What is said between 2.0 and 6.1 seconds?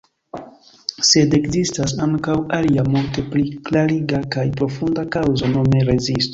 ankaŭ alia, multe pli klariga kaj profunda kaŭzo, nome